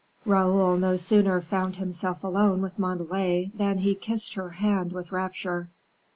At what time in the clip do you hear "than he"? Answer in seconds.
3.53-3.93